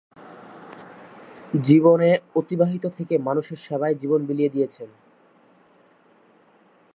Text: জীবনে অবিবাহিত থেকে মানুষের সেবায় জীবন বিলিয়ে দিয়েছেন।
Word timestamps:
জীবনে 1.63 2.09
অবিবাহিত 2.35 2.83
থেকে 2.97 3.15
মানুষের 3.17 3.57
সেবায় 3.57 3.95
জীবন 3.95 4.19
বিলিয়ে 4.25 4.53
দিয়েছেন। 4.55 4.89